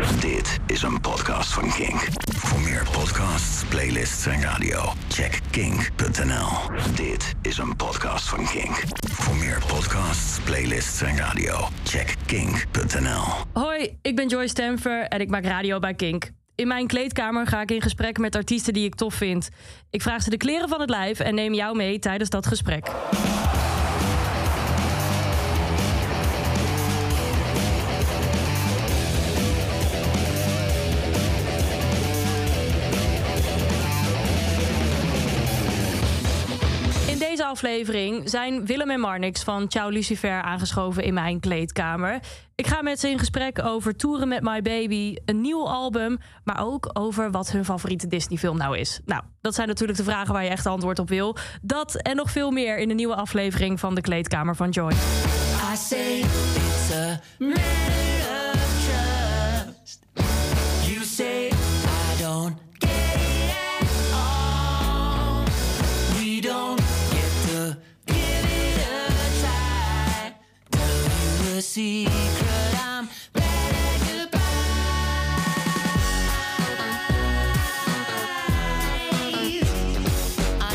[0.00, 2.08] Dit is een podcast van Kink.
[2.36, 6.46] Voor meer podcasts, playlists en radio, check kink.nl.
[6.94, 8.82] Dit is een podcast van Kink.
[9.12, 13.22] Voor meer podcasts, playlists en radio, check kink.nl.
[13.52, 16.30] Hoi, ik ben Joyce Stamfer en ik maak radio bij Kink.
[16.54, 19.48] In mijn kleedkamer ga ik in gesprek met artiesten die ik tof vind.
[19.90, 22.90] Ik vraag ze de kleren van het lijf en neem jou mee tijdens dat gesprek.
[37.50, 42.20] Aflevering zijn Willem en Marnix van Ciao Lucifer aangeschoven in mijn kleedkamer.
[42.54, 46.64] Ik ga met ze in gesprek over toeren met My Baby, een nieuw album, maar
[46.64, 49.00] ook over wat hun favoriete Disney-film nou is.
[49.04, 51.36] Nou, dat zijn natuurlijk de vragen waar je echt antwoord op wil.
[51.62, 54.92] Dat en nog veel meer in de nieuwe aflevering van de kleedkamer van Joy.
[55.72, 55.76] I
[71.60, 72.10] A secret,
[72.88, 73.08] I'm.
[80.58, 80.70] Ah.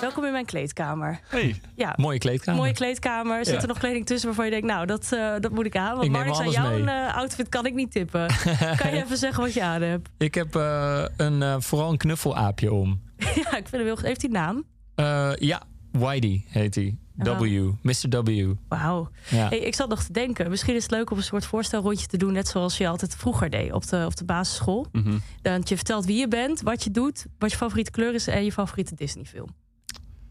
[0.00, 1.20] Welkom in mijn kleedkamer.
[1.28, 2.60] Hey, Ja, mooie kleedkamer.
[2.60, 3.44] mooie kleedkamer.
[3.44, 3.60] Zit Ja.
[3.60, 5.92] er nog kleding tussen waarvan je denkt, nou, dat, eh, dat moet ik aan.
[5.92, 6.94] Want Ik Marnix, aan jouw mee.
[6.94, 8.26] eh, outfit kan ik niet tippen.
[8.82, 10.08] kan je even zeggen wat je aan hebt?
[10.18, 13.00] Ik heb eh, een, eh, vooral een knuffelaapje om.
[13.16, 14.04] ja, ik vind hem heel goed.
[14.04, 14.64] Heeft hij een naam?
[14.94, 15.62] Eh, ja,
[15.98, 16.96] Whitey heet hij.
[17.18, 17.38] Oh.
[17.38, 18.22] W, Mr.
[18.24, 18.52] W.
[18.68, 19.10] Wauw.
[19.30, 19.48] Ja.
[19.48, 22.16] Hey, ik zat nog te denken, misschien is het leuk om een soort voorstelrondje te
[22.16, 24.86] doen, net zoals je altijd vroeger deed op de, op de basisschool.
[24.92, 25.18] Mhm.
[25.42, 28.44] Dat je vertelt wie je bent, wat je doet, wat je favoriete kleur is en
[28.44, 29.48] je favoriete Disney-film.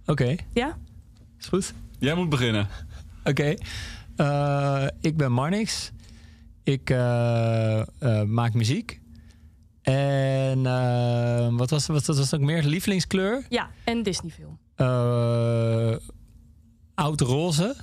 [0.06, 0.78] Oké, Ja?
[1.40, 1.74] is goed.
[2.00, 2.68] Jij moet beginnen.
[3.24, 3.54] Oké.
[4.16, 5.92] Eh, ik ben Marnix.
[6.64, 9.02] Ik eh, eh, maak muziek.
[9.82, 12.64] En eh, wat, was, wat was ook meer?
[12.64, 13.46] Lievelingskleur?
[13.50, 14.58] Ja, en Disney-film.
[14.76, 15.96] Eh
[16.96, 17.76] oud roze.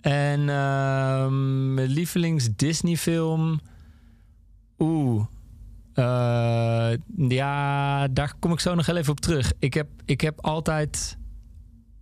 [0.00, 3.60] En ehm, mijn lievelings Disney film.
[4.78, 5.24] Oeh.
[5.94, 9.52] Eh, ja, daar kom ik zo nog heel even op terug.
[9.58, 11.18] Ik heb, ik heb altijd.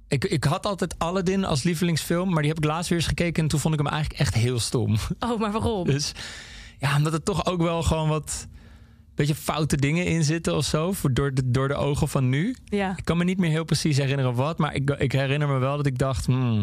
[0.08, 3.42] Ik, ik had altijd Aladdin als lievelingsfilm, maar die heb ik laatst weer eens gekeken
[3.42, 4.96] en toen vond ik hem eigenlijk echt heel stom.
[5.18, 5.86] Oh, maar waarom?
[5.94, 6.12] Dus
[6.78, 8.46] ja, omdat er toch ook wel gewoon wat
[9.18, 12.56] beetje foute dingen in zitten of zo, voor, door, de, door de ogen van nu.
[12.64, 12.94] Ja.
[12.96, 15.76] Ik kan me niet meer heel precies herinneren wat, maar ik, ik herinner me wel
[15.76, 16.26] dat ik dacht.
[16.26, 16.62] hmm.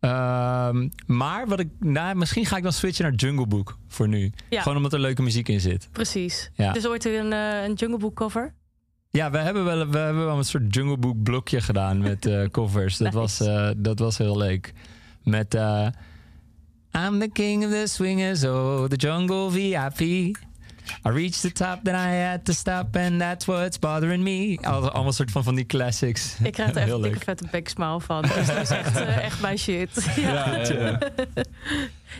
[0.00, 4.32] Ehm, maar wat ik, nou, misschien ga ik dan switchen naar Jungle Book voor nu.
[4.48, 4.62] Ja.
[4.62, 5.88] Gewoon omdat er leuke muziek in zit.
[5.92, 6.50] Precies.
[6.54, 6.72] Ja.
[6.72, 8.54] Dus ooit een, eh, een Jungle Book cover?
[9.10, 12.48] Ja, we hebben wel, we hebben wel een soort Jungle Book blokje gedaan met eh,
[12.56, 12.96] covers.
[12.96, 13.18] Dat, Nice.
[13.18, 14.72] was, eh, dat was heel leuk.
[15.22, 15.54] Met
[16.92, 20.36] I'm the king of the swingers, oh, the jungle VIP.
[21.06, 24.58] I reached the top, then I had to stop, and that's what's bothering me.
[24.62, 26.36] Al- Allemaal soort van van die classics.
[26.42, 28.22] Ik krijg er echt een dikke vette backsmile van.
[28.22, 30.12] Dus dat is echt, eh, echt mijn shit.
[30.16, 30.98] Ja, Ja,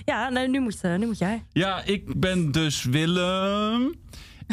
[0.04, 1.44] ja, nou, nu, moet, eh, nu moet jij.
[1.52, 3.94] Ja, ik ben dus Willem.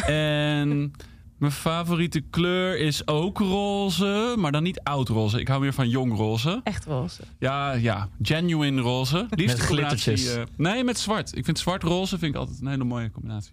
[0.05, 0.93] En
[1.37, 4.35] mijn favoriete kleur is ook roze.
[4.37, 5.39] Maar dan niet oud roze.
[5.39, 6.61] Ik hou meer van jong roze.
[6.63, 7.21] Echt roze.
[7.39, 8.09] Ja, ja.
[8.21, 9.27] Genuine roze.
[9.29, 10.35] Liefst Met glittertjes.
[10.35, 11.35] eh, nee, met zwart.
[11.37, 13.51] Ik vind zwart-roze vind ik altijd een hele mooie combinatie.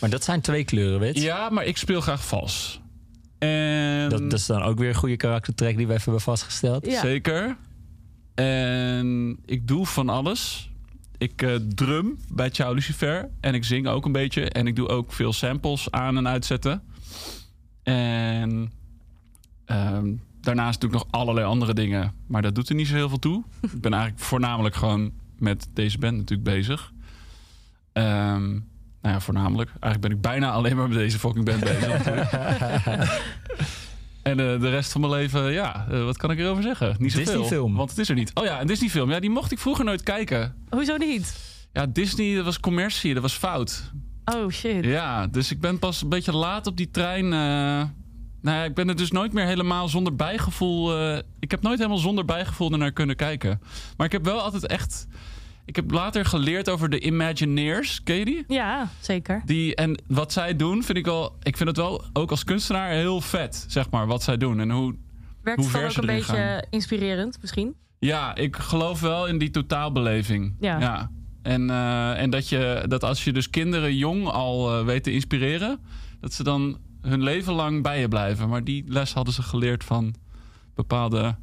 [0.00, 1.22] Maar dat zijn twee kleuren, weet je?
[1.22, 2.80] Ja, maar ik speel graag vals.
[3.38, 6.86] En Dat, dat is dan ook weer een goede karaktertrek die we even hebben vastgesteld.
[6.86, 7.00] Ja.
[7.00, 7.56] Zeker.
[8.34, 10.70] En ik doe van alles.
[11.18, 13.28] Ik eh, drum bij Ciao Lucifer.
[13.40, 14.50] En ik zing ook een beetje.
[14.50, 16.82] En ik doe ook veel samples aan en uitzetten.
[17.82, 18.72] En
[19.64, 22.14] ehm, daarnaast doe ik nog allerlei andere dingen.
[22.26, 23.44] Maar dat doet er niet zo heel veel toe.
[23.60, 26.92] ik ben eigenlijk voornamelijk gewoon met deze band natuurlijk bezig.
[27.92, 28.58] Ehm,
[29.02, 29.68] nou ja, voornamelijk.
[29.68, 32.04] Eigenlijk ben ik bijna alleen maar met deze fucking band bezig.
[34.22, 36.96] En eh, de rest van mijn leven, ja, eh, wat kan ik erover zeggen?
[36.98, 37.24] Niet zoveel.
[37.32, 37.74] Disney-film.
[37.74, 38.30] Want het is er niet.
[38.34, 39.10] Oh ja, een Disney-film.
[39.10, 40.54] Ja, die mocht ik vroeger nooit kijken.
[40.68, 41.36] Hoezo niet?
[41.72, 43.90] Ja, Disney, dat was commercie, dat was fout.
[44.24, 44.84] Oh shit.
[44.84, 47.24] Ja, dus ik ben pas een beetje laat op die trein.
[47.24, 47.88] eh,
[48.42, 50.98] nou ja, ik ben er dus nooit meer helemaal zonder bijgevoel.
[50.98, 53.60] eh, ik heb nooit helemaal zonder bijgevoel ernaar kunnen kijken.
[53.96, 55.06] Maar ik heb wel altijd echt.
[55.66, 58.02] Ik heb later geleerd over de Imagineers.
[58.02, 58.44] Ken je die?
[58.48, 59.42] Ja, zeker.
[59.44, 61.36] Die, en wat zij doen, vind ik wel.
[61.42, 64.60] Ik vind het wel ook als kunstenaar heel vet, zeg maar, wat zij doen.
[64.60, 64.94] En hoe.
[65.42, 66.62] Werkt Hoe het ver ook een beetje gaan.
[66.70, 67.74] inspirerend, misschien?
[67.98, 70.54] Ja, ik geloof wel in die totaalbeleving.
[70.60, 71.10] Ja.
[71.42, 75.12] En, eh, en dat, je, dat als je dus kinderen jong al eh, weet te
[75.12, 75.78] inspireren,
[76.20, 78.48] dat ze dan hun leven lang bij je blijven.
[78.48, 80.14] Maar die les hadden ze geleerd van
[80.74, 81.36] bepaalde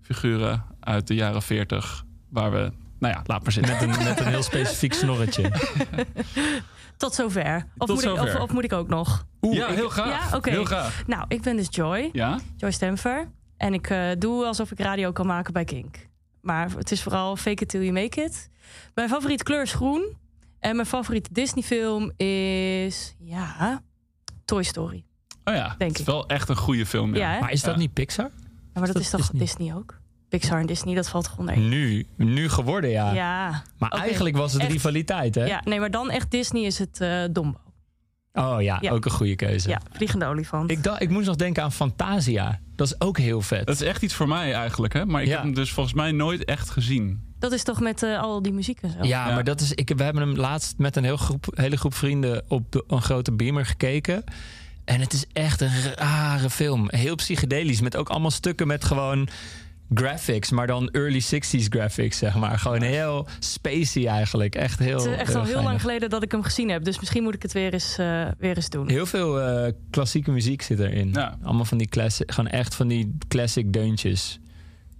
[0.00, 3.88] figuren uit de jaren 40, waar we nou ja, laat maar zitten.
[3.88, 5.50] Met een, met een heel specifiek snorretje.
[6.96, 7.56] Tot zover.
[7.56, 8.34] Of, Tot moet, Ik, zover.
[8.36, 9.26] of, of moet ik ook nog?
[9.40, 10.30] ja, heel graag.
[10.30, 10.50] Ja, oké.
[10.50, 11.02] Heel graag.
[11.06, 12.08] Nou, ik ben dus Joy.
[12.12, 12.38] Ja?
[12.56, 13.30] Joy Stemfer.
[13.56, 15.96] En ik eh, doe alsof ik radio kan maken bij Kink.
[16.40, 18.50] Maar het is vooral fake it till you make it.
[18.94, 20.16] Mijn favoriete kleur is groen.
[20.60, 23.14] En mijn favoriete Disney film is...
[23.18, 23.82] Ja...
[24.44, 25.04] Toy Story.
[25.44, 26.06] Oh ja, Denk het is ik.
[26.06, 27.14] wel echt een goede film.
[27.14, 27.38] Ja.
[27.40, 27.80] Maar is dat Ja.
[27.80, 28.30] niet Pixar?
[28.34, 29.40] Ja, maar dat, dat is toch Disney?
[29.40, 29.98] Disney, ook?
[30.28, 31.68] Pixar en Disney, dat valt onder één?
[31.68, 33.12] Nu, nu geworden, ja.
[33.12, 33.62] Ja.
[33.78, 34.70] Maar eigenlijk was het Echt.
[34.72, 35.44] rivaliteit, hè?
[35.44, 35.60] ja.
[35.64, 37.58] Nee, maar dan echt Disney is het eh Dombo.
[38.32, 38.90] Oh ja, Ja.
[38.90, 39.68] ook een goede keuze.
[39.68, 40.70] Ja, vliegende olifant.
[40.70, 42.60] Ik, dacht, ik moest nog denken aan Fantasia.
[42.74, 43.66] Dat is ook heel vet.
[43.66, 45.04] Dat is echt iets voor mij eigenlijk, hè?
[45.06, 45.34] Maar ik Ja.
[45.34, 47.24] heb hem dus volgens mij nooit echt gezien.
[47.38, 48.96] Dat is toch met eh, al die muziek en zo?
[48.98, 49.34] Ja, Ja.
[49.34, 52.44] maar dat is, ik, we hebben hem laatst met een heel groep, hele groep vrienden
[52.48, 54.24] op de, een grote beamer gekeken.
[54.84, 56.88] En het is echt een rare film.
[56.90, 57.80] Heel psychedelisch.
[57.80, 59.28] Met ook allemaal stukken met gewoon
[59.94, 60.50] graphics.
[60.50, 62.58] Maar dan early 60s graphics, zeg maar.
[62.58, 64.54] Gewoon heel spacey eigenlijk.
[64.54, 65.64] Echt heel Het is echt al heel geinig.
[65.64, 66.84] lang geleden dat ik hem gezien heb.
[66.84, 68.88] Dus misschien moet ik het weer eens, eh, weer eens doen.
[68.88, 71.10] Heel veel eh, klassieke muziek zit erin.
[71.12, 71.36] Ja.
[71.42, 74.38] Allemaal van die classic, gewoon echt van die classic deuntjes.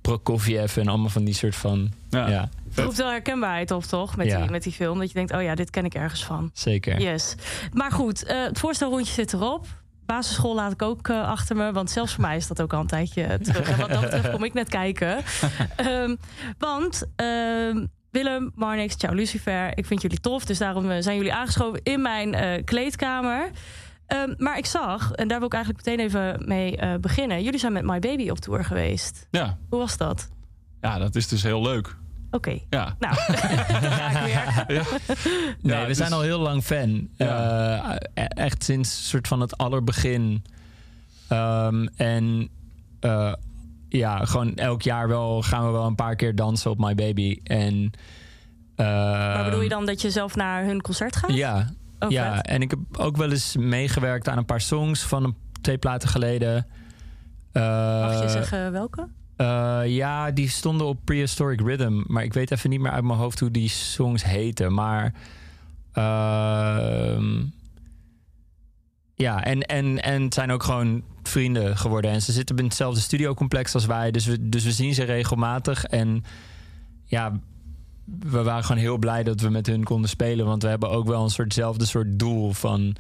[0.00, 1.92] Prokofjev en allemaal van die soort van.
[2.10, 2.28] Ja.
[2.28, 4.16] Ja, Het roept wel herkenbaarheid op, toch?
[4.16, 4.40] Met, Ja.
[4.40, 4.98] die, met die film.
[4.98, 6.50] Dat je denkt, oh ja, dit ken ik ergens van.
[6.54, 7.00] zeker.
[7.00, 7.34] Yes.
[7.72, 9.66] Maar goed, eh, het voorstelrondje zit erop.
[10.06, 11.72] Basisschool laat ik ook eh, achter me.
[11.72, 13.70] Want zelfs voor mij is dat ook al een tijdje terug.
[13.70, 15.16] En wat dat betreft kom ik net kijken.
[15.76, 16.16] Ehm,
[16.58, 19.78] want ehm, Willem, Marnix, ciao Lucifer.
[19.78, 20.44] Ik vind jullie tof.
[20.44, 23.50] Dus daarom eh, zijn jullie aangeschoven in mijn eh, kleedkamer.
[24.06, 27.42] Ehm, maar ik zag, en daar wil ik eigenlijk meteen even mee eh, beginnen.
[27.42, 29.26] Jullie zijn met My Baby op tour geweest.
[29.30, 29.56] Ja.
[29.70, 30.28] Hoe was dat?
[30.80, 31.96] ja, dat is dus heel leuk.
[32.30, 32.96] Oké, Ja.
[32.98, 33.14] nou,
[34.66, 34.86] weer.
[35.62, 37.08] Nee, Ja, we dus- zijn al heel lang fan.
[37.16, 37.98] Ja.
[38.14, 40.44] Eh, e- echt sinds soort van het allerbegin.
[41.28, 42.48] Ehm, en
[43.00, 43.32] eh,
[43.88, 47.40] ja, gewoon elk jaar wel gaan we wel een paar keer dansen op My Baby.
[47.44, 47.90] En,
[48.76, 51.32] Maar bedoel je ehm, dan dat je zelf naar hun concert gaat?
[51.32, 51.66] Ja,
[51.98, 52.46] Oh, ja, vet.
[52.46, 56.08] en ik heb ook wel eens meegewerkt aan een paar songs van een, twee platen
[56.08, 56.66] geleden.
[57.52, 59.08] Mag je Eh, zeggen welke?
[59.36, 62.02] Eh, ja, die stonden op Prehistoric Rhythm.
[62.06, 64.74] Maar ik weet even niet meer uit mijn hoofd hoe die songs heten.
[64.74, 65.14] Maar.
[65.92, 67.42] ehm,
[69.14, 72.10] ja, en, en, en het zijn ook gewoon vrienden geworden.
[72.10, 74.10] En ze zitten in hetzelfde studiocomplex als wij.
[74.10, 75.84] Dus we, dus we zien ze regelmatig.
[75.84, 76.24] En
[77.04, 77.40] ja,
[78.04, 80.46] we waren gewoon heel blij dat we met hun konden spelen.
[80.46, 82.96] Want we hebben ook wel een soortzelfde soort doel van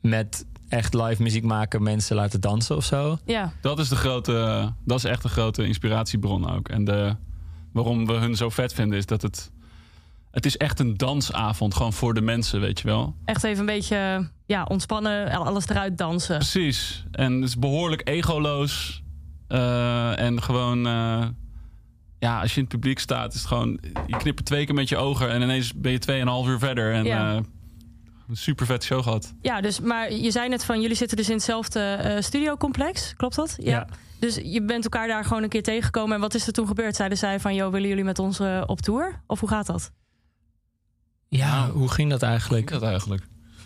[0.00, 3.18] met echt live muziek maken, mensen laten dansen of zo.
[3.24, 6.68] Ja, Dat is, de grote, dat is echt een grote inspiratiebron ook.
[6.68, 7.16] En de,
[7.72, 9.50] waarom we hun zo vet vinden is dat het...
[10.30, 13.14] Het is echt een dansavond, gewoon voor de mensen, weet je wel.
[13.24, 16.36] echt even een beetje ja, ontspannen, alles eruit dansen.
[16.38, 17.04] Precies.
[17.12, 19.02] En het is behoorlijk egoloos.
[19.48, 20.86] Eh, en gewoon...
[20.86, 21.26] eh,
[22.18, 23.78] ja, als je in het publiek staat, is het gewoon...
[24.06, 26.92] Je knippert twee keer met je ogen en ineens ben je tweeënhalf uur verder.
[26.94, 27.34] En Ja.
[27.34, 27.40] eh,
[28.30, 29.32] een super vet show gehad.
[29.42, 33.34] Ja, dus, maar je zei net van jullie zitten dus in hetzelfde eh, studiocomplex, klopt
[33.36, 33.54] dat?
[33.58, 33.86] Ja.
[34.18, 36.14] Dus je bent elkaar daar gewoon een keer tegengekomen.
[36.14, 36.96] En wat is er toen gebeurd?
[36.96, 39.20] Zeiden zij van, joh, willen jullie met ons eh, op tour?
[39.26, 39.90] Of hoe gaat dat?
[41.28, 42.70] Ja, Nou, hoe ging dat eigenlijk?
[42.70, 43.22] dat eigenlijk?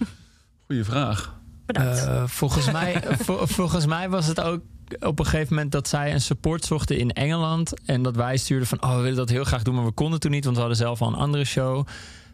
[0.67, 1.35] Goeie vraag.
[1.67, 2.05] Bedankt.
[2.07, 4.61] Eh, volgens, mij, vol- volgens mij was het ook
[5.01, 7.73] op een gegeven moment dat zij een support zochten in Engeland.
[7.87, 10.21] En dat wij stuurden van, oh, we willen dat heel graag doen, maar we konden
[10.21, 11.87] toen niet, want we hadden zelf al een andere show.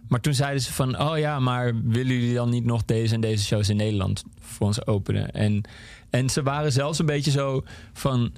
[0.09, 3.21] Maar toen zeiden ze van, oh ja, maar willen jullie dan niet nog deze en
[3.21, 5.31] deze shows in Nederland voor ons openen?
[5.31, 5.63] En,
[6.11, 8.33] en ze waren zelfs een beetje zo van,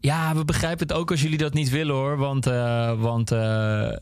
[0.00, 3.92] ja, we begrijpen het ook als jullie dat niet willen hoor, want, eh, want eh,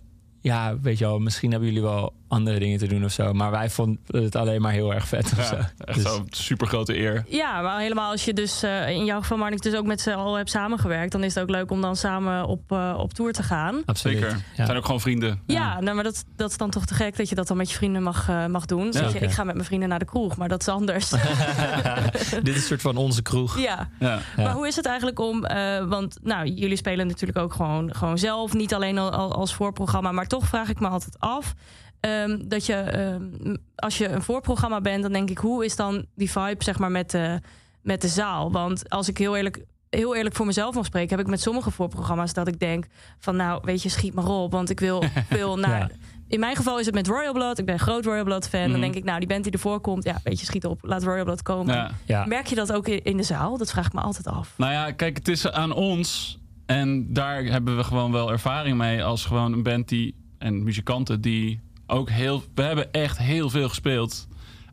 [0.40, 3.32] ja, weet je wel, misschien hebben jullie wel andere dingen te doen of zo.
[3.32, 5.54] Maar wij vonden het alleen maar heel erg vet of zo.
[5.56, 7.24] Ja, echt Dus- zo'n super grote eer.
[7.28, 10.14] ja, maar helemaal als je dus eh, in jouw geval, Marnik, dus ook met ze
[10.14, 11.12] al hebt samengewerkt...
[11.12, 13.82] dan is het ook leuk om dan samen op, eh, op tour te gaan.
[13.86, 14.18] Absoluut.
[14.18, 14.36] Zeker.
[14.56, 14.64] Ja.
[14.64, 15.40] zijn ook gewoon vrienden.
[15.46, 17.70] Ja, nou, maar dat, dat is dan toch te gek dat je dat dan met
[17.70, 18.92] je vrienden mag, eh, mag doen.
[18.92, 21.10] Zeg je, ik ga met mijn vrienden naar de kroeg, maar dat is anders.
[22.42, 23.58] Dit is een soort van onze kroeg.
[23.60, 23.88] ja.
[23.98, 24.18] Ja.
[24.36, 24.42] Ja.
[24.42, 28.18] Maar hoe is het eigenlijk om, eh, want nou, jullie spelen natuurlijk ook gewoon, gewoon
[28.18, 31.54] zelf, niet alleen al, al- als voorprogramma, maar toch vraag ik me altijd af.
[32.02, 36.06] Ehm, dat je, ehm, als je een voorprogramma bent, dan denk ik, hoe is dan
[36.14, 37.40] die vibe zeg maar met de,
[37.82, 38.52] met de zaal?
[38.52, 41.70] Want als ik heel eerlijk, heel eerlijk voor mezelf mag spreken, heb ik met sommige
[41.70, 42.86] voorprogramma's dat ik denk
[43.18, 45.78] van, nou, weet je, schiet maar op, want ik wil, wil naar.
[45.78, 45.90] Ja.
[46.28, 47.58] In mijn geval is het met Royal Blood.
[47.58, 48.60] Ik ben een groot Royal Blood fan.
[48.60, 48.70] Mhm.
[48.70, 51.02] Dan denk ik, nou, die band die ervoor komt, ja, weet je, schiet op, laat
[51.02, 51.74] Royal Blood komen.
[51.74, 51.90] Ja.
[52.04, 52.24] Ja.
[52.24, 53.58] Merk je dat ook in, in de zaal?
[53.58, 54.54] Dat vraag ik me altijd af.
[54.56, 56.38] Nou ja, kijk, het is aan ons.
[56.66, 59.04] En daar hebben we gewoon wel ervaring mee.
[59.04, 60.20] Als gewoon een band die.
[60.38, 61.60] En muzikanten die
[61.92, 62.42] ook heel.
[62.54, 64.28] We hebben echt heel veel gespeeld.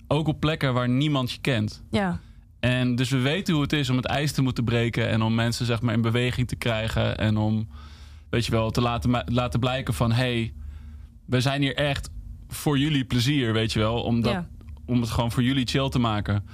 [0.08, 1.84] Ook op plekken waar niemand je kent.
[1.92, 2.20] Ja.
[2.60, 5.10] En dus we weten hoe het is om het ijs te moeten breken.
[5.10, 7.18] En om mensen zeg maar in beweging te krijgen.
[7.18, 7.68] En om
[8.30, 10.12] Weet je wel, te laten, laten blijken van...
[10.12, 10.54] hey,
[11.26, 12.10] we zijn hier echt
[12.48, 14.02] voor jullie plezier, weet je wel.
[14.02, 14.48] Om, dat, Ja.
[14.86, 16.46] om het gewoon voor jullie chill te maken.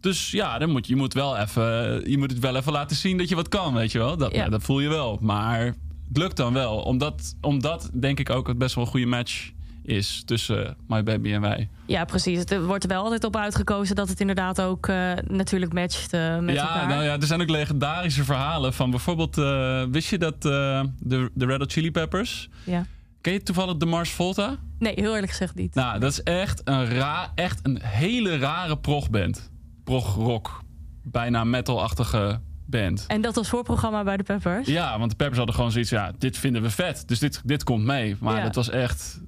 [0.00, 1.62] Dus ja, dan moet, je moet wel even,
[2.10, 4.16] je moet het wel even laten zien dat je wat kan, weet je wel.
[4.16, 4.42] Dat, Ja.
[4.44, 5.18] ja, dat voel je wel.
[5.20, 5.64] Maar
[6.08, 6.76] het lukt dan wel.
[6.76, 9.50] Omdat, omdat denk ik ook het best wel een goede match
[9.84, 11.68] is tussen eh, My Baby en wij.
[11.86, 12.38] Ja, precies.
[12.38, 16.12] Het er wordt er wel altijd op uitgekozen dat het inderdaad ook eh, natuurlijk matcht
[16.12, 16.88] eh, met ja, elkaar.
[16.88, 19.38] nou ja, er zijn ook legendarische verhalen van bijvoorbeeld...
[19.38, 22.48] eh, wist je dat eh, de, de Red Hot Chili Peppers...
[22.64, 22.86] Ja.
[23.20, 24.56] Ken je toevallig de Mars Volta?
[24.78, 25.74] Nee, heel eerlijk gezegd niet.
[25.74, 29.50] Nou, dat is echt een, ra echt een hele rare progband.
[29.84, 30.62] Prog-rock.
[31.02, 33.04] Bijna metal-achtige band.
[33.08, 34.66] En dat als voorprogramma bij de Peppers?
[34.68, 35.90] Ja, want de Peppers hadden gewoon zoiets...
[35.90, 37.08] Ja, dit vinden we vet.
[37.08, 38.16] Dus dit, dit komt mee.
[38.20, 38.42] Maar Ja.
[38.42, 39.20] dat was echt...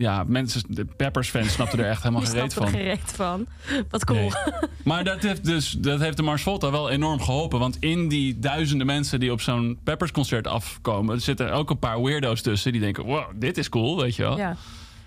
[0.00, 2.68] Ja, mensen, de Peppers-fans snapten er echt helemaal gereed er van.
[2.68, 3.46] gereed van.
[3.90, 4.18] Wat cool.
[4.18, 4.30] Nee.
[4.84, 7.58] Maar dat heeft, dus, dat heeft de Mars Volta wel enorm geholpen.
[7.58, 11.20] Want in die duizenden mensen die op zo'n Peppers-concert afkomen...
[11.20, 13.04] zitten er ook een paar weirdo's tussen die denken...
[13.04, 14.36] wow, dit is cool, weet je wel.
[14.36, 14.56] Ja.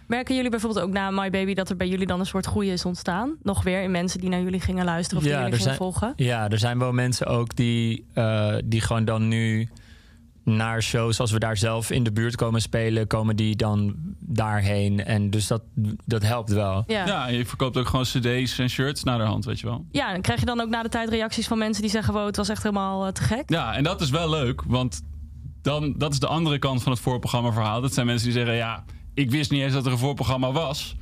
[0.08, 2.72] Merken jullie bijvoorbeeld ook na My Baby dat er bij jullie dan een soort groei
[2.72, 3.36] is ontstaan?
[3.44, 6.14] Nog weer in mensen die naar jullie gingen luisteren of die jullie gingen zijn- volgen?
[6.16, 9.70] Ja, er zijn wel mensen ook die, eh, die gewoon dan nu
[10.44, 13.96] naar shows, als we daar zelf in de buurt komen spelen, komen die dan
[14.26, 15.06] daarheen.
[15.06, 15.62] En dus dat,
[16.06, 16.84] dat helpt wel.
[16.88, 17.06] Ja.
[17.06, 19.86] Ja, je verkoopt ook gewoon cd's en shirts naar de hand, weet je wel.
[19.92, 22.26] ja, en krijg je dan ook na de tijd reacties van mensen die zeggen: wow,
[22.26, 23.44] het was echt helemaal eh, te gek?
[23.50, 25.02] Ja, en dat is wel leuk, want
[25.62, 27.82] dan, dat is de andere kant van het voorprogramma verhaal.
[27.82, 30.96] Dat zijn mensen die zeggen, ja, ik wist niet eens dat er een voorprogramma was.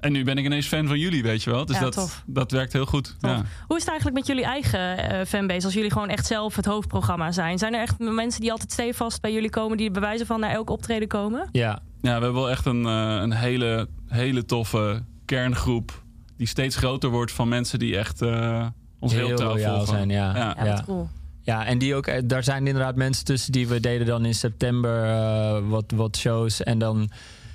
[0.00, 1.66] En nu ben ik ineens fan van jullie, weet je wel.
[1.66, 2.22] Dus Ja, dat, tof.
[2.26, 3.16] dat werkt heel goed.
[3.20, 3.30] Tof.
[3.30, 3.42] Ja.
[3.66, 6.64] Hoe is het eigenlijk met jullie eigen eh, fanbase als jullie gewoon echt zelf het
[6.64, 7.58] hoofdprogramma zijn?
[7.58, 10.70] Zijn er echt mensen die altijd stevast bij jullie komen, die bewijzen van naar elk
[10.70, 11.48] optreden komen?
[11.52, 16.02] Ja, ja, we hebben wel echt een, eh, een hele, hele toffe kerngroep...
[16.36, 18.66] die steeds groter wordt van mensen die echt eh,
[18.98, 19.94] ons heel, heel trouw loyaal volgen.
[19.94, 20.08] zijn.
[20.08, 20.36] Ja.
[20.36, 20.64] Ja.
[20.64, 21.08] Ja, cool.
[21.46, 24.34] Ja, en die ook, eh, daar zijn inderdaad mensen tussen die we deden dan in
[24.34, 26.62] september eh, wat, wat shows.
[26.62, 27.10] En dan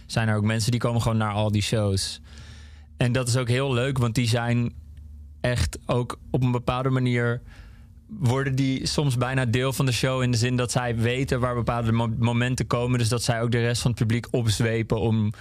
[0.05, 2.21] zijn er ook mensen die komen gewoon naar al die shows.
[2.97, 4.73] En dat is ook heel leuk, want die zijn
[5.41, 7.41] echt ook op een bepaalde manier.
[8.19, 11.55] Worden die soms bijna deel van de show in de zin dat zij weten waar
[11.55, 12.99] bepaalde mo- momenten komen.
[12.99, 15.31] Dus dat zij ook de rest van het publiek opzwepen om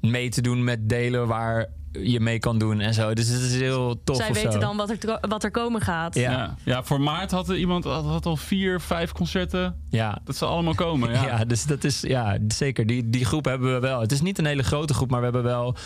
[0.00, 3.14] mee te doen met delen waar je mee kan doen en zo.
[3.14, 4.16] Dus het is heel tof.
[4.16, 4.58] Zij weten zo.
[4.58, 6.14] dan wat er, wat er komen gaat.
[6.14, 6.30] Ja.
[6.30, 6.54] Ja.
[6.64, 9.80] Ja, voor maart had er iemand had, had al vier, vijf concerten.
[9.90, 11.10] Ja, Dat zal allemaal komen.
[11.12, 11.24] Ja.
[11.38, 12.86] Ja, dus dat is ja, zeker.
[12.86, 14.00] Die, die groep hebben we wel.
[14.00, 15.76] Het is niet een hele grote groep, maar we hebben wel.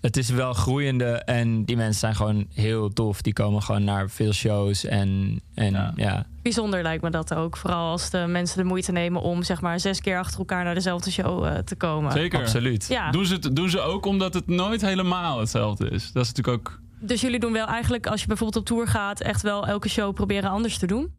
[0.00, 3.22] Het is wel groeiende en die mensen zijn gewoon heel tof.
[3.22, 5.92] Die komen gewoon naar veel shows en, en Ja.
[5.96, 6.26] ja.
[6.42, 7.56] Bijzonder lijkt me dat ook.
[7.56, 10.74] Vooral als de mensen de moeite nemen om zeg maar zes keer achter elkaar naar
[10.74, 12.12] dezelfde show eh, te komen.
[12.12, 12.38] Zeker.
[12.40, 12.86] absoluut.
[12.88, 16.12] Ja, Doen ze, het, doen ze ook omdat het nooit helemaal hetzelfde is.
[16.12, 16.80] Dat is natuurlijk ook...
[16.98, 20.14] dus jullie doen wel eigenlijk als je bijvoorbeeld op tour gaat, echt wel elke show
[20.14, 21.18] proberen anders te doen.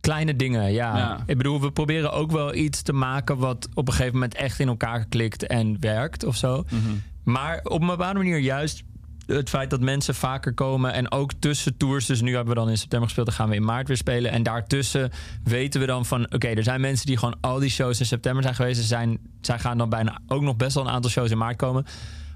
[0.00, 0.96] Kleine dingen, ja.
[0.96, 1.22] Ja.
[1.26, 4.58] Ik bedoel, we proberen ook wel iets te maken wat op een gegeven moment echt
[4.58, 6.64] in elkaar klikt en werkt of zo.
[7.24, 8.82] Maar op een bepaalde manier juist
[9.26, 12.70] het feit dat mensen vaker komen en ook tussen tours, dus nu hebben we dan
[12.70, 14.30] in september gespeeld, dan gaan we in maart weer spelen.
[14.30, 15.10] En daartussen
[15.44, 18.42] weten we dan van, oké, er zijn mensen die gewoon al die shows in september
[18.42, 18.80] zijn geweest.
[18.80, 21.56] Ze zijn, zij gaan dan bijna ook nog best wel een aantal shows in maart
[21.56, 21.86] komen.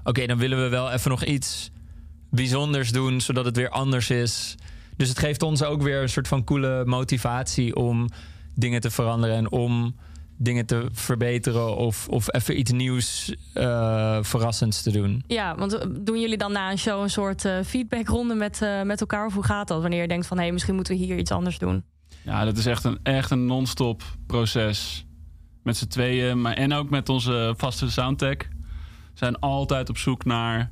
[0.03, 1.71] Oké, dan willen we wel even nog iets
[2.29, 4.55] bijzonders doen, zodat het weer anders is.
[4.95, 8.09] Dus het geeft ons ook weer een soort van coole motivatie om
[8.55, 9.95] dingen te veranderen en om
[10.37, 15.23] dingen te verbeteren of, of even iets nieuws eh, verrassends te doen.
[15.27, 18.81] Ja, want eh, doen jullie dan na een show een soort eh, feedbackronde met, eh,
[18.81, 19.25] met elkaar?
[19.25, 19.81] Of hoe gaat dat?
[19.81, 21.83] Wanneer je denkt van hé, hey, misschien moeten we hier iets anders doen.
[22.21, 25.05] Ja, dat is echt een, echt een non-stop proces.
[25.63, 28.37] Met z'n tweeën, maar en ook met onze vaste soundtech.
[29.13, 30.71] zijn altijd op zoek naar...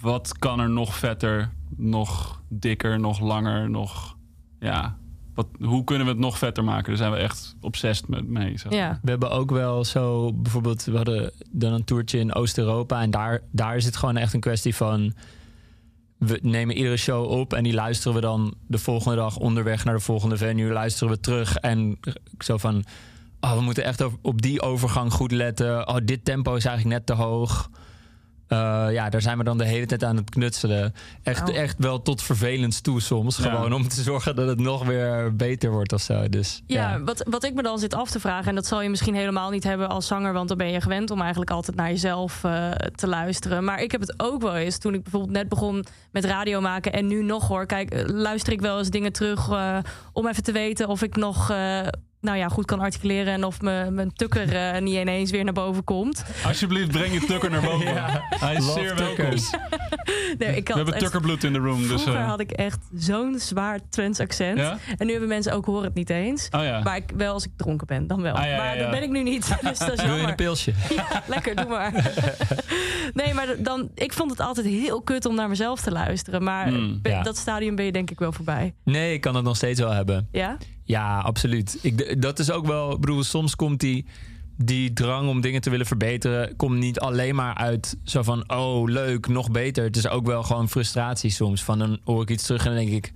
[0.00, 4.16] wat kan er nog vetter, nog dikker, nog langer, nog...
[4.58, 4.98] Ja,
[5.34, 6.84] wat, hoe kunnen we het nog vetter maken?
[6.88, 8.58] Daar zijn we echt obsessed met mee.
[8.58, 8.72] Zeg.
[8.72, 13.00] Ja, We hebben ook wel zo, bijvoorbeeld, we hadden dan een toertje in Oost-Europa.
[13.02, 15.14] En daar, daar is het gewoon echt een kwestie van.
[16.18, 19.94] We nemen iedere show op en die luisteren we dan de volgende dag onderweg naar
[19.94, 20.72] de volgende venue.
[20.72, 21.98] Luisteren we terug en
[22.38, 22.84] zo van.
[23.40, 25.88] Oh, we moeten echt op- op die overgang goed letten.
[25.88, 27.70] Oh, dit tempo is eigenlijk net te hoog.
[28.54, 30.94] Eh, ja, daar zijn we dan de hele tijd aan het knutselen.
[31.22, 31.56] Echt, Oh.
[31.56, 33.36] echt wel tot vervelend toe soms.
[33.36, 33.42] Ja.
[33.50, 36.28] Gewoon om te zorgen dat het nog weer beter wordt of zo.
[36.28, 38.88] Dus, ja, Wat, wat ik me dan zit af te vragen, en dat zal je
[38.90, 41.88] misschien helemaal niet hebben als zanger, want dan ben je gewend om eigenlijk altijd naar
[41.88, 43.64] jezelf eh, te luisteren.
[43.64, 46.92] Maar ik heb het ook wel eens toen ik bijvoorbeeld net begon met radio maken
[46.92, 47.66] en nu nog hoor.
[47.66, 49.78] Kijk, eh, luister ik wel eens dingen terug eh,
[50.12, 51.50] om even te weten of ik nog.
[51.50, 51.80] eh,
[52.24, 55.52] nou ja, goed kan articuleren en of mijn mijn tukker eh, niet ineens weer naar
[55.52, 56.24] boven komt.
[56.46, 57.86] Alsjeblieft, breng je tukker naar boven.
[58.44, 59.34] Hij is Love zeer welkom.
[60.38, 61.80] Nee, ik We hebben tukkerbloed in de room.
[61.80, 64.58] Dus, Vroeger eh, had ik echt zo'n zwaar Twents accent.
[64.58, 64.78] Ja?
[64.98, 66.48] En nu hebben mensen ook horen het niet eens.
[66.50, 66.80] Oh ja.
[66.82, 68.34] Maar ik, wel als ik dronken ben, dan wel.
[68.34, 68.82] Ah, ja, ja, maar ja.
[68.82, 69.56] dat ben ik nu niet.
[69.68, 70.72] Dus dat is Wil je een pilsje?
[70.94, 71.92] Ja, lekker, doe maar.
[73.14, 76.42] nee, maar dan, ik vond het altijd heel kut om naar mezelf te luisteren.
[76.42, 77.22] Maar Hmm, ben- ja.
[77.22, 78.74] dat stadium ben je denk ik wel voorbij.
[78.84, 80.28] Nee, ik kan het nog steeds wel hebben.
[80.32, 80.56] Ja?
[80.84, 81.78] Ja, absoluut.
[81.82, 84.04] Ik, dat is ook wel, bedoel, soms komt die,
[84.56, 88.88] die drang om dingen te willen verbeteren, komt niet alleen maar uit zo van, oh
[88.90, 89.84] leuk, nog beter.
[89.84, 91.62] Het is ook wel gewoon frustratie soms.
[91.62, 93.12] Van dan hoor ik iets terug en dan denk ik,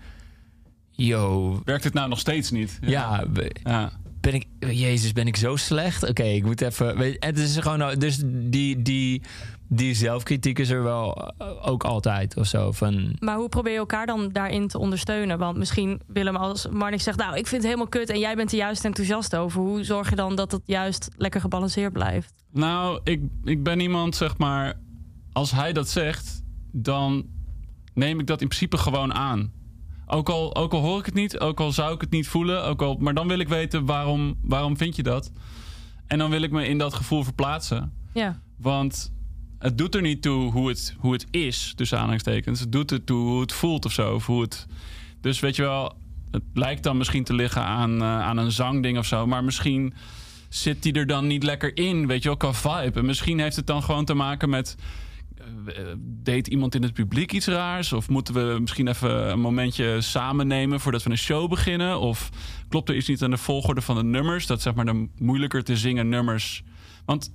[0.91, 2.79] yo, Werkt het nou nog steeds niet?
[2.81, 3.25] ja,
[3.65, 3.93] Ja.
[4.21, 6.09] ben ik, Jezus, ben ik zo slecht?
[6.09, 6.97] Oké, ik moet even.
[6.99, 9.23] Weet, het is gewoon, dus die, die,
[9.69, 12.73] die zelfkritiek is er wel eh, ook altijd of zo.
[12.73, 15.39] Van, Maar hoe probeer je elkaar dan daarin te ondersteunen?
[15.39, 18.53] Want misschien Willem, als Marnik zegt, nou, ik vind het helemaal kut en jij bent
[18.53, 19.61] er juist enthousiast over.
[19.61, 22.33] Hoe zorg je dan dat het juist lekker gebalanceerd blijft?
[22.53, 24.75] Nou, ik, ik ben iemand, zeg maar...
[25.33, 27.27] Als hij dat zegt, dan
[27.95, 29.53] neem ik dat in principe gewoon aan.
[30.07, 32.65] Ook al, ook al hoor ik het niet, ook al zou ik het niet voelen...
[32.65, 35.33] Ook al, maar dan wil ik weten, waarom, waarom vind je dat?
[36.07, 37.93] En dan wil ik me in dat gevoel verplaatsen.
[38.15, 39.13] Ja, Want
[39.59, 42.61] het doet er niet toe hoe het, hoe het is, tussen aanhalingstekens.
[42.61, 44.21] Het doet er toe hoe het voelt of zo.
[44.27, 44.67] Hoe het...
[45.21, 45.97] Dus weet je wel,
[46.31, 49.27] het lijkt dan misschien te liggen aan, eh, aan een zangding of zo.
[49.27, 49.95] Maar misschien
[50.49, 52.99] zit die er dan niet lekker in, weet je wel, qua vibe.
[52.99, 54.77] En misschien heeft het dan gewoon te maken met...
[55.67, 57.93] eh, Deed iemand in het publiek iets raars?
[57.93, 62.00] Of moeten we misschien even een momentje samen nemen voordat we een show beginnen?
[62.00, 62.31] Of
[62.69, 64.47] klopt er iets niet aan de volgorde van de nummers?
[64.47, 66.62] Dat zeg maar de moeilijker te zingen nummers.
[67.05, 67.33] Want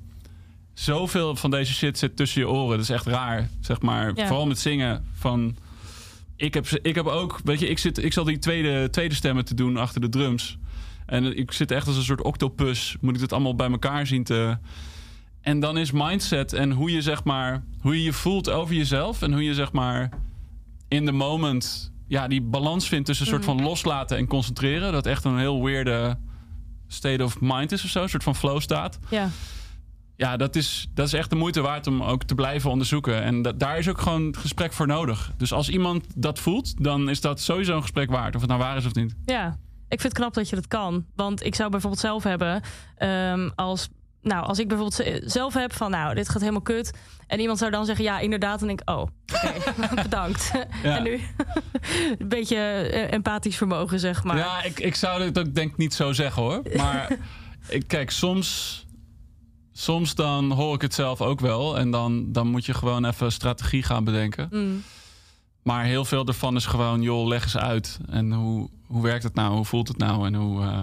[0.73, 2.69] zoveel van deze shit zit tussen je oren.
[2.69, 4.11] Dat is echt raar, zeg maar.
[4.15, 4.27] Ja.
[4.27, 5.55] Vooral met zingen van...
[6.35, 9.45] Ik heb, ik heb ook, weet je, ik, zit, ik zal die tweede, tweede stemmen
[9.45, 10.57] te doen achter de drums.
[11.05, 12.95] En ik zit echt als een soort octopus.
[13.01, 14.57] Moet ik het allemaal bij elkaar zien te...
[15.41, 17.63] En dan is mindset en hoe je zeg maar...
[17.81, 19.21] Hoe je je voelt over jezelf.
[19.21, 20.09] En hoe je zeg maar
[20.87, 21.91] in the moment...
[22.07, 24.91] Ja, die balans vindt tussen een soort van loslaten en concentreren.
[24.91, 26.17] Dat echt een heel weirde
[26.87, 28.01] state of mind is of zo.
[28.01, 29.29] Een soort van flow staat ja.
[30.15, 33.21] Ja, dat is, dat is echt de moeite waard om ook te blijven onderzoeken.
[33.23, 35.31] En da- daar is ook gewoon het gesprek voor nodig.
[35.37, 38.35] Dus als iemand dat voelt, dan is dat sowieso een gesprek waard.
[38.35, 39.15] Of het nou waar is of niet.
[39.25, 39.47] Ja,
[39.89, 41.05] ik vind het knap dat je dat kan.
[41.15, 42.61] Want ik zou bijvoorbeeld zelf hebben,
[42.97, 43.89] ehm, als,
[44.21, 46.93] nou, als ik bijvoorbeeld zelf heb van, nou, dit gaat helemaal kut.
[47.27, 48.59] En iemand zou dan zeggen, ja, inderdaad.
[48.59, 49.53] Dan denk ik, oh, oké,
[50.03, 50.51] bedankt.
[50.83, 51.19] En nu
[52.19, 54.37] een beetje eh, empathisch vermogen, zeg maar.
[54.37, 56.61] Ja, ik, ik zou dit ook denk ik niet zo zeggen hoor.
[56.75, 57.11] Maar
[57.67, 58.85] ik, kijk, soms,
[59.73, 61.77] soms dan hoor ik het zelf ook wel.
[61.77, 64.47] En dan, dan moet je gewoon even strategie gaan bedenken.
[64.51, 64.83] Mm,
[65.63, 67.99] Maar heel veel ervan is gewoon, joh, leg eens uit.
[68.09, 69.55] En hoe, hoe werkt het nou?
[69.55, 70.25] Hoe voelt het nou?
[70.25, 70.79] En hoe, eh,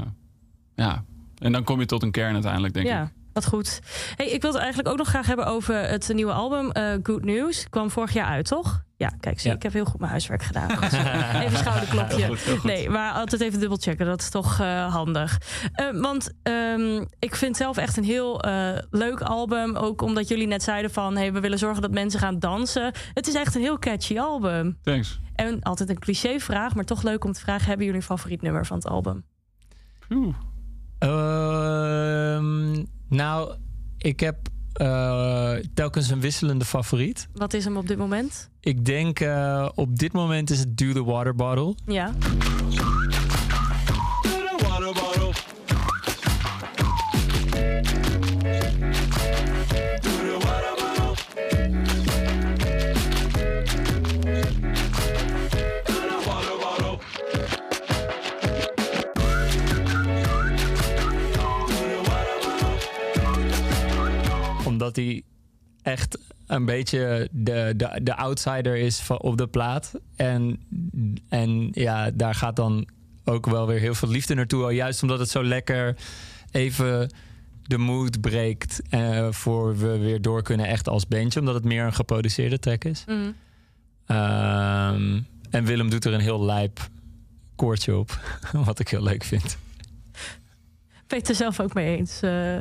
[0.75, 1.05] ja.
[1.39, 2.93] En dan kom je tot een kern uiteindelijk, denk ik.
[2.93, 3.11] ja.
[3.33, 3.81] Wat goed.
[4.17, 7.25] Hey, ik wil het eigenlijk ook nog graag hebben over het nieuwe album eh, Good
[7.25, 7.67] News.
[7.69, 8.83] Kwam vorig jaar uit, toch?
[9.01, 9.57] Ja, kijk, zie, Ja.
[9.57, 10.77] ik heb heel goed mijn huiswerk gedaan.
[10.77, 10.97] Goed zo.
[11.41, 12.17] Even schouderklopje.
[12.17, 12.65] Heel goed, heel goed.
[12.65, 14.07] Nee, maar altijd even dubbel checken.
[14.07, 15.41] Dat is toch eh, handig.
[15.73, 19.77] Eh, want ehm, ik vind zelf echt een heel eh, leuk album.
[19.77, 21.17] Ook omdat jullie net zeiden van...
[21.17, 22.93] Hey, we willen zorgen dat mensen gaan dansen.
[23.15, 24.79] Het is echt een heel catchy album.
[24.83, 25.21] Thanks.
[25.35, 27.67] En altijd een cliché vraag, maar toch leuk om te vragen...
[27.67, 29.25] hebben jullie een favoriet nummer van het album?
[30.11, 30.35] Oeh.
[30.99, 33.55] Ehm, nou,
[33.99, 34.37] ik heb
[34.81, 37.29] eh, telkens een wisselende favoriet.
[37.35, 38.51] Wat is hem op dit moment?
[38.61, 41.75] Ik denk eh, op dit moment is het Do the Water Bottle.
[41.87, 42.15] Ja.
[64.81, 65.23] Omdat hij
[65.83, 69.95] echt een beetje de, de, de outsider is van, op de plaat.
[70.17, 70.61] En,
[71.29, 72.89] en ja, daar gaat dan
[73.25, 74.63] ook wel weer heel veel liefde naartoe.
[74.63, 75.97] Al Juist omdat het zo lekker
[76.51, 77.13] even
[77.63, 78.83] de mood breekt.
[78.91, 81.41] eh, voor we weer door kunnen echt als bandje.
[81.41, 83.05] Omdat het meer een geproduceerde track is.
[83.07, 83.31] Mhm.
[84.07, 86.89] Ehm, en Willem doet er een heel lijp
[87.57, 88.21] koortje op.
[88.67, 89.59] Wat ik heel leuk vind.
[91.07, 92.21] Ben je het er zelf ook mee eens?
[92.23, 92.59] eh?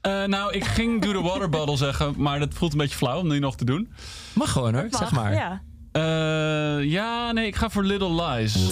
[0.00, 3.18] Eh, nou, ik ging Do the Water Bottle zeggen, maar dat voelt een beetje flauw
[3.18, 3.92] om die nog te doen.
[4.32, 5.32] Mag gewoon hoor, Mag, zeg maar.
[5.32, 5.62] Ja.
[5.92, 8.70] Eh, ja, nee, ik ga voor Little Lies.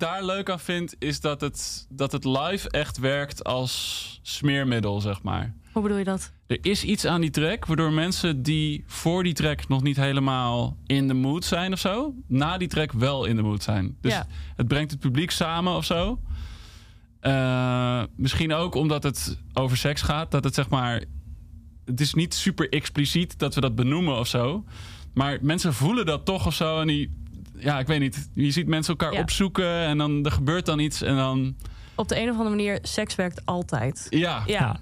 [0.00, 5.00] Ik daar leuk aan vind, is dat het, dat het live echt werkt als smeermiddel,
[5.00, 5.54] zeg maar.
[5.72, 6.32] Hoe bedoel je dat?
[6.46, 10.76] Er is iets aan die track waardoor mensen die voor die track nog niet helemaal
[10.86, 13.96] in de mood zijn of zo, na die track wel in de mood zijn.
[14.00, 14.26] Dus Ja.
[14.56, 16.20] het brengt het publiek samen of zo.
[17.20, 21.04] Eh, misschien ook omdat het over seks gaat, dat het zeg maar.
[21.84, 24.64] Het is niet super expliciet dat we dat benoemen of zo.
[25.14, 26.80] Maar mensen voelen dat toch of zo.
[26.80, 27.19] En die,
[27.60, 28.28] ja, ik weet niet.
[28.34, 29.20] Je ziet mensen elkaar Ja.
[29.20, 31.02] opzoeken en dan er gebeurt dan iets.
[31.02, 31.54] En dan.
[31.94, 34.06] Op de een of andere manier, seks werkt altijd.
[34.10, 34.18] Ja.
[34.18, 34.80] Ja, Ja.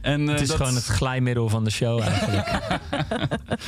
[0.00, 2.48] En, eh, Het is dat- gewoon het glijmiddel van de show eigenlijk.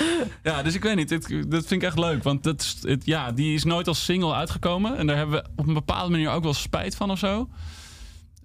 [0.42, 1.10] Ja, dus ik weet niet.
[1.10, 2.22] Het- dat vind ik echt leuk.
[2.22, 4.96] Want dat, is- het, ja, die is nooit als single uitgekomen.
[4.96, 7.48] En daar hebben we op een bepaalde manier ook wel spijt van of zo.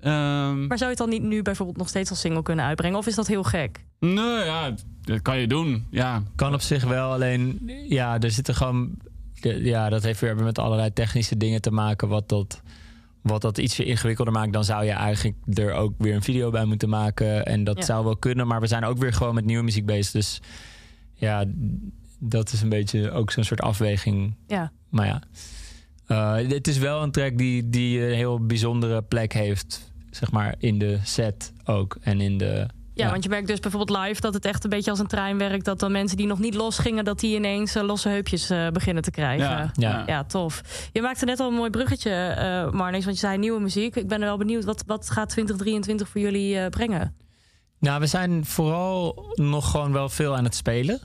[0.02, 2.98] Ehm, maar zou je het dan niet nu bijvoorbeeld nog steeds als single kunnen uitbrengen?
[2.98, 3.86] Of is dat heel gek?
[4.00, 5.88] nee, ja, dat kan je doen.
[5.92, 8.90] Ja, kan op zich wel, alleen ja, er zitten gewoon.
[9.54, 12.08] Ja, dat heeft weer met allerlei technische dingen te maken.
[12.08, 12.62] Wat dat,
[13.22, 14.54] wat dat ietsje ingewikkelder maakt.
[14.54, 17.46] Dan zou je eigenlijk er ook weer een video bij moeten maken.
[17.46, 17.84] En dat Ja.
[17.86, 18.48] zou wel kunnen.
[18.48, 20.12] Maar we zijn ook weer gewoon met nieuwe muziek bezig.
[20.12, 20.42] Dus
[21.14, 21.46] ja,
[22.20, 24.36] dat is een beetje ook zo'n soort afweging.
[24.48, 25.22] Ja, Maar ja,
[26.08, 29.92] eh, het is wel een track die, die een heel bijzondere plek heeft.
[30.10, 31.98] Zeg maar in de set ook.
[32.02, 32.68] En in de.
[32.98, 35.38] Ja, want je merkt dus bijvoorbeeld live dat het echt een beetje als een trein
[35.38, 35.66] werkt.
[35.66, 38.68] Dat dan mensen die nog niet los gingen, dat die ineens eh, losse heupjes eh,
[38.68, 39.50] beginnen te krijgen.
[39.50, 40.04] ja, Ja.
[40.06, 40.62] Ja, tof.
[40.92, 43.96] Je maakte net al een mooi bruggetje, eh Marnix, want je zei nieuwe muziek.
[43.96, 47.16] Ik ben er wel benieuwd, wat, wat gaat 2023 voor jullie eh, brengen?
[47.80, 51.00] Nou, we zijn vooral nog gewoon wel veel aan het spelen.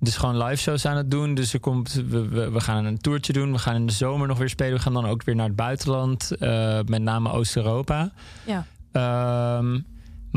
[0.00, 1.34] Dus gewoon live shows aan het doen.
[1.34, 3.52] Dus er komt, we, we, we gaan een toertje doen.
[3.52, 4.72] We gaan in de zomer nog weer spelen.
[4.76, 6.30] We gaan dan ook weer naar het buitenland.
[6.30, 8.10] eh, met name Oost-Europa.
[8.46, 8.66] Ja.
[8.92, 9.78] Ehm,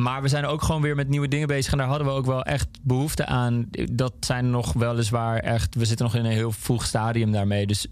[0.02, 1.72] maar we zijn ook gewoon weer met nieuwe dingen bezig.
[1.72, 3.68] En daar hadden we ook wel echt behoefte aan.
[3.92, 5.76] Dat zijn nog weliswaar echt...
[5.76, 7.68] We zitten nog in een heel vroeg stadium daarmee.
[7.68, 7.88] Dus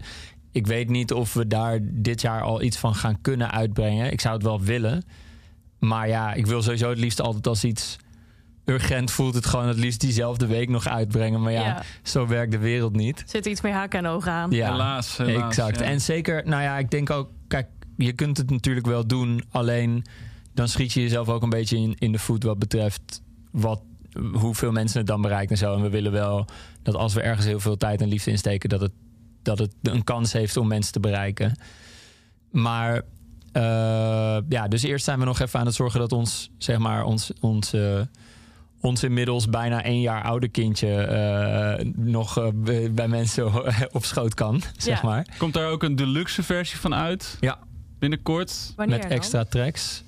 [0.52, 4.12] ik weet niet of we daar dit jaar al iets van gaan kunnen uitbrengen.
[4.12, 5.04] Ik zou het wel willen.
[5.78, 7.96] Maar ja, ik wil sowieso het liefst altijd als iets
[8.64, 11.42] urgent voelt het gewoon het liefst diezelfde week nog uitbrengen.
[11.42, 11.82] Maar ja, Ja.
[12.02, 13.22] zo werkt de wereld niet.
[13.26, 14.50] Zit iets meer haken en ogen aan?
[14.50, 15.16] Ja, helaas.
[15.16, 15.78] helaas exact.
[15.78, 15.84] ja.
[15.84, 19.42] En zeker, nou ja, ik denk ook, kijk, je kunt het natuurlijk wel doen.
[19.50, 20.04] Alleen
[20.60, 23.80] dan schiet je jezelf ook een beetje in, in de voet wat betreft wat,
[24.32, 25.74] hoeveel mensen het dan bereikt en zo.
[25.74, 26.46] En we willen wel
[26.82, 28.92] dat als we ergens heel veel tijd en liefde insteken, dat het,
[29.42, 31.56] dat het een kans heeft om mensen te bereiken.
[32.50, 33.02] Maar
[33.52, 37.04] eh, ja, dus eerst zijn we nog even aan het zorgen dat ons, zeg maar,
[37.04, 37.74] ons, ons,
[38.80, 42.48] ons inmiddels bijna één jaar oude kindje eh, nog eh,
[42.90, 43.52] bij mensen
[43.98, 45.26] op schoot kan, zeg maar.
[45.38, 47.36] Komt daar ook een deluxe versie van uit?
[47.40, 47.58] Ja.
[47.98, 48.72] Binnenkort?
[48.76, 49.16] Wanneer Met dan?
[49.16, 50.02] extra tracks.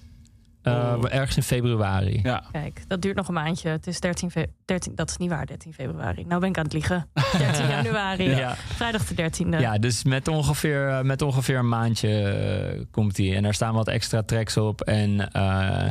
[0.62, 1.04] Eh, Oh.
[1.08, 2.20] Ergens in februari.
[2.22, 2.44] Ja.
[2.52, 3.68] Kijk, dat duurt nog een maandje.
[3.68, 6.24] Het is 13, fe- 13 dat is niet waar, 13 februari.
[6.26, 7.06] Nou ben ik aan het liegen.
[7.38, 8.24] 13 januari.
[8.30, 8.54] Ja.
[8.56, 9.58] Vrijdag de 13e.
[9.60, 13.34] Ja, dus met ongeveer, eh, met ongeveer een maandje eh, komt die.
[13.34, 14.80] En daar staan wat extra tracks op.
[14.80, 15.86] En eh,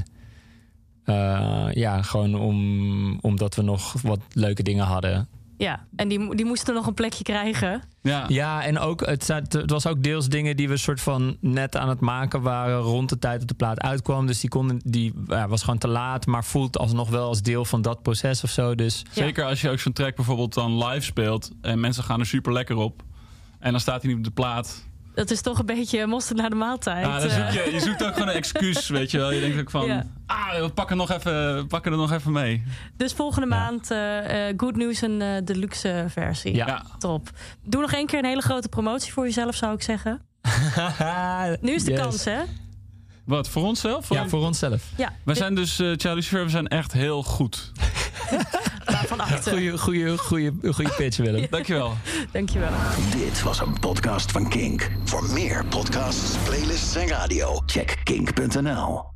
[1.06, 5.28] eh, ja, gewoon om, omdat we nog wat leuke dingen hadden.
[5.62, 7.82] Ja, en die, die moesten nog een plekje krijgen.
[8.02, 8.26] Ja.
[8.28, 11.90] Ja, en ook, het, het was ook deels dingen die we soort van net aan
[11.90, 14.28] het maken waren rond de tijd dat de plaat uitkwam.
[14.28, 17.66] Dus die, konden, die ja, was gewoon te laat, maar voelt alsnog wel als deel
[17.66, 18.76] van dat proces of zo.
[18.76, 22.26] Dus Zeker als je ook zo'n track bijvoorbeeld dan live speelt en mensen gaan er
[22.26, 23.04] super lekker op.
[23.60, 24.90] En dan staat hij niet op de plaat.
[25.14, 27.06] Dat is toch een beetje mosterd naar de maaltijd.
[27.06, 27.36] Ja, dan eh.
[27.52, 29.32] zoek je, je zoekt ook gewoon een excuus, weet je wel.
[29.32, 30.04] Je denkt ook van, Ja.
[30.26, 32.64] ah, we pakken, nog even, we pakken er nog even mee.
[32.98, 36.56] Dus volgende maand eh, eh, Good News een eh, deluxe versie.
[36.56, 36.84] Ja.
[37.00, 37.30] Top.
[37.64, 40.22] Doe nog één keer een hele grote promotie voor jezelf, zou ik zeggen.
[41.62, 42.00] Nu is de Yes.
[42.00, 42.40] kans, hè?
[43.26, 44.10] Wat, voor onszelf?
[44.10, 44.84] Ja, voor onszelf.
[44.98, 47.72] Ja, Wij zijn dus, eh Charlie Lucifer, we zijn echt heel goed.
[48.86, 49.52] waarvan achter.
[49.52, 51.48] Goeie, goeie, goeie, goeie pitch, Willem.
[51.50, 51.94] Dankjewel.
[52.32, 52.72] Dankjewel.
[53.18, 54.92] Dit was een podcast van Kink.
[55.06, 59.11] Voor meer podcasts, playlists en radio, check kink.nl.